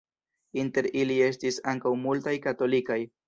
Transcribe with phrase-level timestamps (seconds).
[0.61, 2.99] Inter ili estis ankaŭ multaj katolikaj.